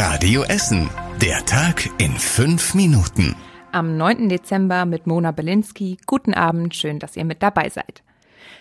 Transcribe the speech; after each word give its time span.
Radio 0.00 0.44
Essen. 0.44 0.88
Der 1.20 1.44
Tag 1.44 1.90
in 1.98 2.12
fünf 2.12 2.72
Minuten. 2.72 3.34
Am 3.72 3.96
9. 3.96 4.28
Dezember 4.28 4.84
mit 4.84 5.08
Mona 5.08 5.32
Belinsky. 5.32 5.96
Guten 6.06 6.34
Abend, 6.34 6.76
schön, 6.76 7.00
dass 7.00 7.16
ihr 7.16 7.24
mit 7.24 7.42
dabei 7.42 7.68
seid. 7.68 8.04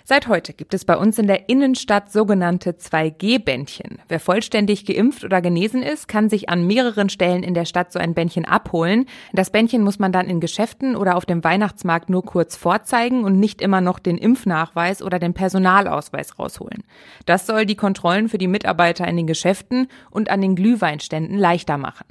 Seit 0.03 0.27
heute 0.27 0.53
gibt 0.53 0.73
es 0.73 0.85
bei 0.85 0.95
uns 0.97 1.19
in 1.19 1.27
der 1.27 1.49
Innenstadt 1.49 2.11
sogenannte 2.11 2.71
2G-Bändchen. 2.71 3.99
Wer 4.07 4.19
vollständig 4.19 4.85
geimpft 4.85 5.23
oder 5.23 5.41
genesen 5.41 5.83
ist, 5.83 6.07
kann 6.07 6.29
sich 6.29 6.49
an 6.49 6.65
mehreren 6.65 7.09
Stellen 7.09 7.43
in 7.43 7.53
der 7.53 7.65
Stadt 7.65 7.91
so 7.91 7.99
ein 7.99 8.13
Bändchen 8.13 8.45
abholen. 8.45 9.05
Das 9.33 9.49
Bändchen 9.49 9.83
muss 9.83 9.99
man 9.99 10.11
dann 10.11 10.27
in 10.27 10.39
Geschäften 10.39 10.95
oder 10.95 11.15
auf 11.15 11.25
dem 11.25 11.43
Weihnachtsmarkt 11.43 12.09
nur 12.09 12.23
kurz 12.23 12.55
vorzeigen 12.55 13.23
und 13.23 13.39
nicht 13.39 13.61
immer 13.61 13.81
noch 13.81 13.99
den 13.99 14.17
Impfnachweis 14.17 15.01
oder 15.01 15.19
den 15.19 15.33
Personalausweis 15.33 16.39
rausholen. 16.39 16.83
Das 17.25 17.45
soll 17.45 17.65
die 17.65 17.75
Kontrollen 17.75 18.29
für 18.29 18.37
die 18.37 18.47
Mitarbeiter 18.47 19.07
in 19.07 19.17
den 19.17 19.27
Geschäften 19.27 19.87
und 20.09 20.29
an 20.29 20.41
den 20.41 20.55
Glühweinständen 20.55 21.37
leichter 21.37 21.77
machen. 21.77 22.05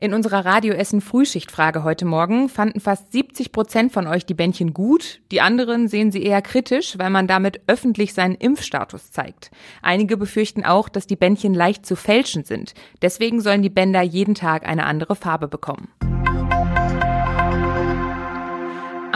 In 0.00 0.14
unserer 0.14 0.44
Radioessen 0.44 1.00
Frühschichtfrage 1.00 1.84
heute 1.84 2.04
Morgen 2.04 2.48
fanden 2.48 2.80
fast 2.80 3.12
70 3.12 3.52
Prozent 3.52 3.92
von 3.92 4.06
euch 4.06 4.26
die 4.26 4.34
Bändchen 4.34 4.74
gut. 4.74 5.20
Die 5.30 5.40
anderen 5.40 5.88
sehen 5.88 6.12
sie 6.12 6.22
eher 6.22 6.42
kritisch, 6.42 6.98
weil 6.98 7.10
man 7.10 7.26
damit 7.26 7.60
öffentlich 7.66 8.14
seinen 8.14 8.34
Impfstatus 8.34 9.10
zeigt. 9.10 9.50
Einige 9.82 10.16
befürchten 10.16 10.64
auch, 10.64 10.88
dass 10.88 11.06
die 11.06 11.16
Bändchen 11.16 11.54
leicht 11.54 11.86
zu 11.86 11.96
fälschen 11.96 12.44
sind. 12.44 12.74
Deswegen 13.02 13.40
sollen 13.40 13.62
die 13.62 13.70
Bänder 13.70 14.02
jeden 14.02 14.34
Tag 14.34 14.66
eine 14.66 14.84
andere 14.84 15.16
Farbe 15.16 15.48
bekommen. 15.48 15.88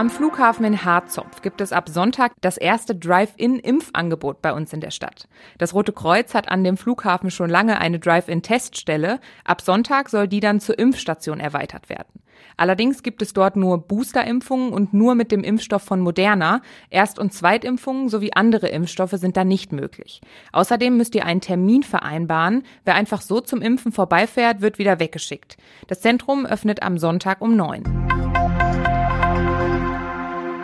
Am 0.00 0.08
Flughafen 0.08 0.64
in 0.64 0.82
Harzopf 0.82 1.42
gibt 1.42 1.60
es 1.60 1.72
ab 1.72 1.90
Sonntag 1.90 2.32
das 2.40 2.56
erste 2.56 2.94
Drive-In-Impfangebot 2.94 4.40
bei 4.40 4.50
uns 4.54 4.72
in 4.72 4.80
der 4.80 4.92
Stadt. 4.92 5.28
Das 5.58 5.74
Rote 5.74 5.92
Kreuz 5.92 6.32
hat 6.32 6.48
an 6.48 6.64
dem 6.64 6.78
Flughafen 6.78 7.30
schon 7.30 7.50
lange 7.50 7.78
eine 7.78 7.98
Drive-In-Teststelle. 7.98 9.20
Ab 9.44 9.60
Sonntag 9.60 10.08
soll 10.08 10.26
die 10.26 10.40
dann 10.40 10.58
zur 10.58 10.78
Impfstation 10.78 11.38
erweitert 11.38 11.90
werden. 11.90 12.22
Allerdings 12.56 13.02
gibt 13.02 13.20
es 13.20 13.34
dort 13.34 13.56
nur 13.56 13.76
Boosterimpfungen 13.76 14.72
und 14.72 14.94
nur 14.94 15.14
mit 15.14 15.32
dem 15.32 15.44
Impfstoff 15.44 15.82
von 15.82 16.00
Moderna. 16.00 16.62
Erst- 16.88 17.18
und 17.18 17.34
Zweitimpfungen 17.34 18.08
sowie 18.08 18.30
andere 18.34 18.68
Impfstoffe 18.68 19.16
sind 19.16 19.36
da 19.36 19.44
nicht 19.44 19.70
möglich. 19.70 20.22
Außerdem 20.52 20.96
müsst 20.96 21.14
ihr 21.14 21.26
einen 21.26 21.42
Termin 21.42 21.82
vereinbaren. 21.82 22.62
Wer 22.86 22.94
einfach 22.94 23.20
so 23.20 23.42
zum 23.42 23.60
Impfen 23.60 23.92
vorbeifährt, 23.92 24.62
wird 24.62 24.78
wieder 24.78 24.98
weggeschickt. 24.98 25.58
Das 25.88 26.00
Zentrum 26.00 26.46
öffnet 26.46 26.82
am 26.82 26.96
Sonntag 26.96 27.42
um 27.42 27.54
neun. 27.54 28.09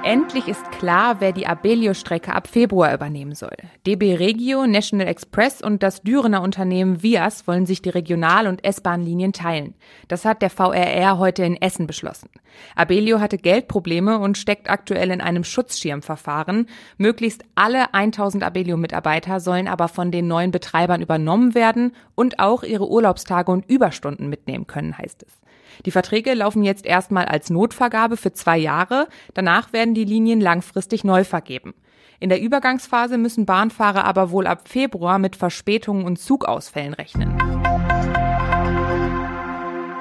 Endlich 0.06 0.46
ist 0.46 0.70
klar, 0.70 1.16
wer 1.18 1.32
die 1.32 1.48
Abellio-Strecke 1.48 2.32
ab 2.32 2.46
Februar 2.46 2.94
übernehmen 2.94 3.34
soll. 3.34 3.56
DB 3.88 4.14
Regio, 4.14 4.64
National 4.64 5.08
Express 5.08 5.60
und 5.60 5.82
das 5.82 6.00
Dürener 6.02 6.42
Unternehmen 6.42 7.02
Vias 7.02 7.48
wollen 7.48 7.66
sich 7.66 7.82
die 7.82 7.88
Regional- 7.88 8.46
und 8.46 8.64
S-Bahn-Linien 8.64 9.32
teilen. 9.32 9.74
Das 10.06 10.24
hat 10.24 10.42
der 10.42 10.50
VRR 10.50 11.18
heute 11.18 11.42
in 11.42 11.60
Essen 11.60 11.88
beschlossen. 11.88 12.30
Abellio 12.76 13.18
hatte 13.18 13.36
Geldprobleme 13.36 14.20
und 14.20 14.38
steckt 14.38 14.70
aktuell 14.70 15.10
in 15.10 15.20
einem 15.20 15.42
Schutzschirmverfahren. 15.42 16.68
Möglichst 16.98 17.42
alle 17.56 17.92
1000 17.92 18.44
Abellio-Mitarbeiter 18.44 19.40
sollen 19.40 19.66
aber 19.66 19.88
von 19.88 20.12
den 20.12 20.28
neuen 20.28 20.52
Betreibern 20.52 21.02
übernommen 21.02 21.56
werden 21.56 21.90
und 22.14 22.38
auch 22.38 22.62
ihre 22.62 22.88
Urlaubstage 22.88 23.50
und 23.50 23.68
Überstunden 23.68 24.28
mitnehmen 24.28 24.68
können, 24.68 24.96
heißt 24.96 25.24
es. 25.24 25.40
Die 25.84 25.90
Verträge 25.90 26.34
laufen 26.34 26.62
jetzt 26.62 26.86
erstmal 26.86 27.26
als 27.26 27.50
Notvergabe 27.50 28.16
für 28.16 28.32
zwei 28.32 28.58
Jahre. 28.58 29.08
Danach 29.34 29.72
werden 29.72 29.94
die 29.94 30.04
Linien 30.04 30.40
langfristig 30.40 31.04
neu 31.04 31.24
vergeben. 31.24 31.74
In 32.18 32.30
der 32.30 32.40
Übergangsphase 32.40 33.18
müssen 33.18 33.44
Bahnfahrer 33.44 34.04
aber 34.04 34.30
wohl 34.30 34.46
ab 34.46 34.68
Februar 34.68 35.18
mit 35.18 35.36
Verspätungen 35.36 36.06
und 36.06 36.18
Zugausfällen 36.18 36.94
rechnen. 36.94 37.36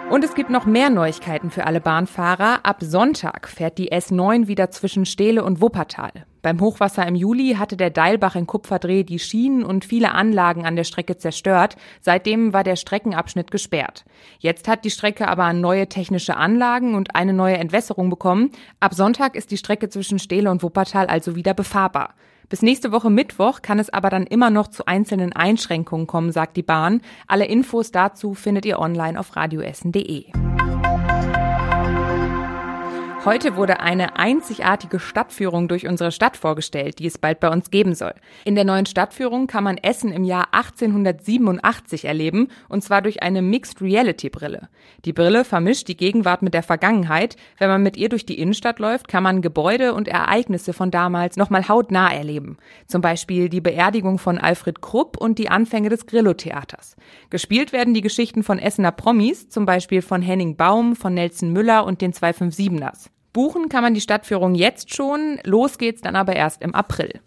Und 0.10 0.24
es 0.24 0.36
gibt 0.36 0.50
noch 0.50 0.66
mehr 0.66 0.90
Neuigkeiten 0.90 1.50
für 1.50 1.66
alle 1.66 1.82
Bahnfahrer. 1.82 2.60
Ab 2.64 2.78
Sonntag 2.82 3.50
fährt 3.50 3.78
die 3.78 3.92
S9 3.92 4.48
wieder 4.48 4.72
zwischen 4.72 5.06
Stehle 5.06 5.44
und 5.44 5.62
Wuppertal. 5.62 6.12
Beim 6.46 6.62
Hochwasser 6.62 7.08
im 7.08 7.16
Juli 7.16 7.56
hatte 7.58 7.76
der 7.76 7.90
Deilbach 7.90 8.36
in 8.36 8.46
Kupferdreh 8.46 9.02
die 9.02 9.18
Schienen 9.18 9.64
und 9.64 9.84
viele 9.84 10.12
Anlagen 10.12 10.64
an 10.64 10.76
der 10.76 10.84
Strecke 10.84 11.18
zerstört. 11.18 11.76
Seitdem 12.02 12.54
war 12.54 12.64
der 12.64 12.76
Streckenabschnitt 12.76 13.50
gesperrt. 13.50 14.06
Jetzt 14.38 14.68
hat 14.68 14.86
die 14.86 14.92
Strecke 14.92 15.28
aber 15.28 15.54
neue 15.54 15.90
technische 15.90 16.38
Anlagen 16.38 16.94
und 16.94 17.16
eine 17.16 17.34
neue 17.34 17.58
Entwässerung 17.58 18.12
bekommen. 18.12 18.52
Ab 18.80 18.94
Sonntag 18.94 19.36
ist 19.36 19.50
die 19.50 19.58
Strecke 19.58 19.90
zwischen 19.90 20.20
Stehle 20.20 20.52
und 20.52 20.62
Wuppertal 20.62 21.08
also 21.08 21.36
wieder 21.36 21.56
befahrbar. 21.56 22.14
Bis 22.48 22.62
nächste 22.62 22.92
Woche 22.92 23.10
Mittwoch 23.10 23.64
kann 23.64 23.80
es 23.80 23.90
aber 23.90 24.12
dann 24.12 24.28
immer 24.28 24.52
noch 24.52 24.68
zu 24.68 24.86
einzelnen 24.86 25.34
Einschränkungen 25.34 26.06
kommen, 26.06 26.32
sagt 26.32 26.58
die 26.58 26.62
Bahn. 26.62 27.02
Alle 27.26 27.46
Infos 27.46 27.90
dazu 27.90 28.36
findet 28.36 28.68
ihr 28.68 28.78
online 28.78 29.20
auf 29.20 29.36
radioessen.de. 29.36 30.26
Heute 33.26 33.56
wurde 33.56 33.80
eine 33.80 34.18
einzigartige 34.18 35.00
Stadtführung 35.00 35.68
durch 35.68 35.88
unsere 35.88 36.12
Stadt 36.12 36.38
vorgestellt, 36.38 37.00
die 37.00 37.08
es 37.08 37.18
bald 37.18 37.40
bei 37.40 37.50
uns 37.50 37.72
geben 37.72 37.96
soll. 37.96 38.14
In 38.44 38.54
der 38.54 38.66
neuen 38.66 38.86
Stadtführung 38.86 39.48
kann 39.48 39.64
man 39.64 39.78
Essen 39.78 40.12
im 40.12 40.24
Jahr 40.24 40.50
1887 40.52 42.06
erleben, 42.06 42.50
und 42.70 42.84
zwar 42.84 43.02
durch 43.02 43.24
eine 43.24 43.42
Mixed 43.42 43.82
Reality 43.82 44.30
Brille. 44.30 44.70
Die 45.06 45.12
Brille 45.12 45.44
vermischt 45.44 45.88
die 45.88 45.98
Gegenwart 45.98 46.44
mit 46.44 46.54
der 46.54 46.62
Vergangenheit. 46.62 47.36
Wenn 47.58 47.70
man 47.70 47.82
mit 47.82 47.98
ihr 47.98 48.10
durch 48.10 48.28
die 48.28 48.38
Innenstadt 48.38 48.78
läuft, 48.78 49.08
kann 49.08 49.24
man 49.24 49.42
Gebäude 49.42 49.96
und 49.96 50.08
Ereignisse 50.08 50.74
von 50.74 50.92
damals 50.92 51.36
nochmal 51.36 51.68
hautnah 51.68 52.14
erleben. 52.14 52.58
Zum 52.86 53.02
Beispiel 53.02 53.50
die 53.50 53.62
Beerdigung 53.62 54.20
von 54.20 54.38
Alfred 54.38 54.84
Krupp 54.84 55.18
und 55.18 55.40
die 55.40 55.50
Anfänge 55.50 55.90
des 55.90 56.06
Grillo-Theaters. 56.06 56.96
Gespielt 57.32 57.74
werden 57.74 57.96
die 57.96 58.02
Geschichten 58.02 58.44
von 58.44 58.60
Essener 58.60 58.92
Promis, 58.92 59.50
zum 59.50 59.66
Beispiel 59.66 60.04
von 60.04 60.22
Henning 60.22 60.58
Baum, 60.58 60.96
von 60.96 61.16
Nelson 61.16 61.52
Müller 61.54 61.88
und 61.88 62.02
den 62.02 62.14
257ers. 62.14 63.15
Buchen 63.36 63.68
kann 63.68 63.84
man 63.84 63.94
die 63.94 64.00
Stadtführung 64.00 64.56
jetzt 64.56 64.96
schon, 64.96 65.42
los 65.44 65.78
geht's 65.78 66.02
dann 66.02 66.16
aber 66.16 66.38
erst 66.38 66.62
im 66.62 66.74
April. 66.74 67.20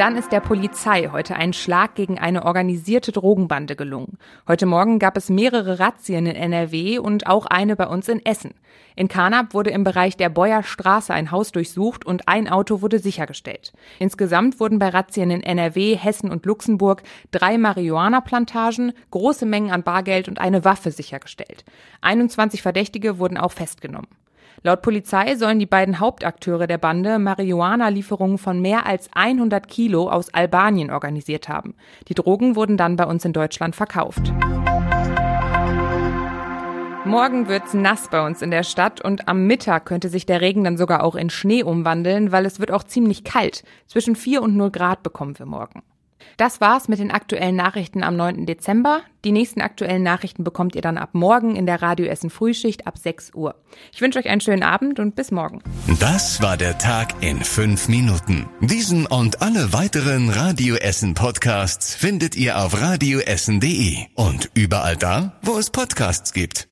Dann 0.00 0.16
ist 0.16 0.32
der 0.32 0.40
Polizei 0.40 1.10
heute 1.12 1.36
ein 1.36 1.52
Schlag 1.52 1.94
gegen 1.94 2.18
eine 2.18 2.46
organisierte 2.46 3.12
Drogenbande 3.12 3.76
gelungen. 3.76 4.16
Heute 4.48 4.64
Morgen 4.64 4.98
gab 4.98 5.14
es 5.18 5.28
mehrere 5.28 5.78
Razzien 5.78 6.24
in 6.24 6.36
NRW 6.36 6.98
und 6.98 7.26
auch 7.26 7.44
eine 7.44 7.76
bei 7.76 7.86
uns 7.86 8.08
in 8.08 8.24
Essen. 8.24 8.54
In 8.96 9.08
Karnap 9.08 9.52
wurde 9.52 9.68
im 9.68 9.84
Bereich 9.84 10.16
der 10.16 10.30
Beuer 10.30 10.62
Straße 10.62 11.12
ein 11.12 11.30
Haus 11.30 11.52
durchsucht 11.52 12.06
und 12.06 12.28
ein 12.28 12.48
Auto 12.48 12.80
wurde 12.80 12.98
sichergestellt. 12.98 13.74
Insgesamt 13.98 14.58
wurden 14.58 14.78
bei 14.78 14.88
Razzien 14.88 15.30
in 15.30 15.42
NRW, 15.42 15.96
Hessen 15.96 16.30
und 16.30 16.46
Luxemburg 16.46 17.02
drei 17.30 17.58
Marihuana-Plantagen, 17.58 18.94
große 19.10 19.44
Mengen 19.44 19.70
an 19.70 19.82
Bargeld 19.82 20.28
und 20.28 20.38
eine 20.38 20.64
Waffe 20.64 20.92
sichergestellt. 20.92 21.66
21 22.00 22.62
Verdächtige 22.62 23.18
wurden 23.18 23.36
auch 23.36 23.52
festgenommen. 23.52 24.08
Laut 24.62 24.82
Polizei 24.82 25.36
sollen 25.36 25.58
die 25.58 25.64
beiden 25.64 26.00
Hauptakteure 26.00 26.66
der 26.66 26.76
Bande 26.76 27.18
Marihuana-Lieferungen 27.18 28.36
von 28.36 28.60
mehr 28.60 28.84
als 28.84 29.08
100 29.14 29.66
Kilo 29.68 30.10
aus 30.10 30.34
Albanien 30.34 30.90
organisiert 30.90 31.48
haben. 31.48 31.74
Die 32.08 32.14
Drogen 32.14 32.56
wurden 32.56 32.76
dann 32.76 32.96
bei 32.96 33.06
uns 33.06 33.24
in 33.24 33.32
Deutschland 33.32 33.74
verkauft. 33.74 34.34
Morgen 37.06 37.48
wird's 37.48 37.72
nass 37.72 38.08
bei 38.10 38.24
uns 38.24 38.42
in 38.42 38.50
der 38.50 38.62
Stadt 38.62 39.00
und 39.00 39.28
am 39.28 39.46
Mittag 39.46 39.86
könnte 39.86 40.10
sich 40.10 40.26
der 40.26 40.42
Regen 40.42 40.64
dann 40.64 40.76
sogar 40.76 41.04
auch 41.04 41.14
in 41.14 41.30
Schnee 41.30 41.62
umwandeln, 41.62 42.30
weil 42.30 42.44
es 42.44 42.60
wird 42.60 42.70
auch 42.70 42.84
ziemlich 42.84 43.24
kalt. 43.24 43.64
Zwischen 43.86 44.14
4 44.14 44.42
und 44.42 44.56
0 44.56 44.70
Grad 44.70 45.02
bekommen 45.02 45.38
wir 45.38 45.46
morgen. 45.46 45.82
Das 46.36 46.60
war's 46.60 46.88
mit 46.88 46.98
den 46.98 47.10
aktuellen 47.10 47.56
Nachrichten 47.56 48.02
am 48.02 48.16
9. 48.16 48.46
Dezember. 48.46 49.02
Die 49.24 49.32
nächsten 49.32 49.60
aktuellen 49.60 50.02
Nachrichten 50.02 50.44
bekommt 50.44 50.74
ihr 50.74 50.82
dann 50.82 50.96
ab 50.96 51.10
morgen 51.12 51.56
in 51.56 51.66
der 51.66 51.82
Radio 51.82 52.06
Essen 52.06 52.30
Frühschicht 52.30 52.86
ab 52.86 52.96
6 52.96 53.34
Uhr. 53.34 53.54
Ich 53.92 54.00
wünsche 54.00 54.18
euch 54.18 54.28
einen 54.28 54.40
schönen 54.40 54.62
Abend 54.62 54.98
und 54.98 55.14
bis 55.14 55.30
morgen. 55.30 55.62
Das 55.98 56.40
war 56.40 56.56
der 56.56 56.78
Tag 56.78 57.22
in 57.22 57.44
fünf 57.44 57.88
Minuten. 57.88 58.48
Diesen 58.60 59.06
und 59.06 59.42
alle 59.42 59.72
weiteren 59.72 60.30
Radio 60.30 60.76
Essen 60.76 61.14
Podcasts 61.14 61.94
findet 61.94 62.36
ihr 62.36 62.58
auf 62.58 62.80
radioessen.de 62.80 64.06
und 64.14 64.50
überall 64.54 64.96
da, 64.96 65.38
wo 65.42 65.58
es 65.58 65.70
Podcasts 65.70 66.32
gibt. 66.32 66.68